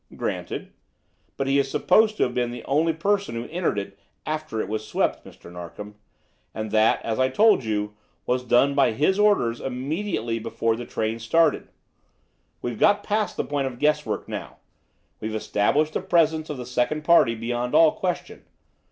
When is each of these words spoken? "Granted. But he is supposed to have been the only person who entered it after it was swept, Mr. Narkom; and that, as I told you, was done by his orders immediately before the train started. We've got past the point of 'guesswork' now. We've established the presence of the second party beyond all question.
"Granted. 0.15 0.73
But 1.37 1.45
he 1.45 1.59
is 1.59 1.69
supposed 1.69 2.17
to 2.17 2.23
have 2.23 2.33
been 2.33 2.49
the 2.49 2.63
only 2.63 2.91
person 2.91 3.35
who 3.35 3.47
entered 3.49 3.77
it 3.77 3.99
after 4.25 4.59
it 4.59 4.67
was 4.67 4.83
swept, 4.87 5.23
Mr. 5.23 5.51
Narkom; 5.51 5.93
and 6.55 6.71
that, 6.71 7.05
as 7.05 7.19
I 7.19 7.29
told 7.29 7.63
you, 7.63 7.93
was 8.25 8.43
done 8.43 8.73
by 8.73 8.93
his 8.93 9.19
orders 9.19 9.61
immediately 9.61 10.39
before 10.39 10.75
the 10.75 10.87
train 10.87 11.19
started. 11.19 11.67
We've 12.63 12.79
got 12.79 13.03
past 13.03 13.37
the 13.37 13.45
point 13.45 13.67
of 13.67 13.77
'guesswork' 13.77 14.27
now. 14.27 14.57
We've 15.19 15.35
established 15.35 15.93
the 15.93 16.01
presence 16.01 16.49
of 16.49 16.57
the 16.57 16.65
second 16.65 17.03
party 17.03 17.35
beyond 17.35 17.75
all 17.75 17.91
question. 17.91 18.45